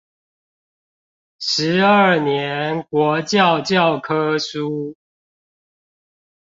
[1.37, 4.95] 十二年國教教科書